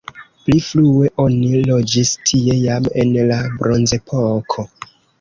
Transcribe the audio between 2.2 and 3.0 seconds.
tie jam